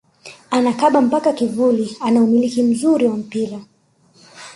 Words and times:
Anakaba 0.51 1.01
mpaka 1.01 1.33
kivuli 1.33 1.97
ana 2.01 2.23
umiliki 2.23 2.63
mzuri 2.63 3.05
wa 3.07 3.17
mpira 3.17 3.59